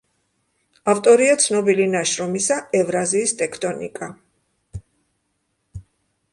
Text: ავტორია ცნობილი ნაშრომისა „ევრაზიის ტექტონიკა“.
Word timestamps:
ავტორია 0.93 1.35
ცნობილი 1.43 1.85
ნაშრომისა 1.97 2.59
„ევრაზიის 2.81 3.37
ტექტონიკა“. 3.43 4.13